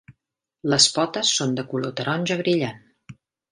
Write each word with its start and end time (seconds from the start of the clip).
Les 0.73 0.87
potes 0.95 1.35
són 1.41 1.53
de 1.61 1.67
color 1.75 1.95
taronja 2.01 2.41
brillant. 2.43 2.83